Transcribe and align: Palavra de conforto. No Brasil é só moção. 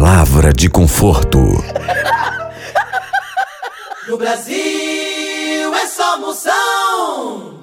Palavra 0.00 0.52
de 0.52 0.70
conforto. 0.70 1.40
No 4.06 4.16
Brasil 4.16 5.74
é 5.74 5.86
só 5.88 6.20
moção. 6.20 7.57